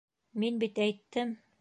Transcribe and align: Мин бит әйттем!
Мин 0.43 0.57
бит 0.65 0.83
әйттем! 0.89 1.39